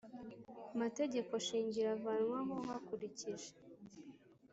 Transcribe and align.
mategeko 0.79 1.31
nshingiro 1.41 1.89
Avanwaho 1.97 2.55
hakurikije 2.69 3.49